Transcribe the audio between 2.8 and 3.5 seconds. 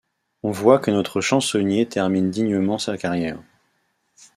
carrière.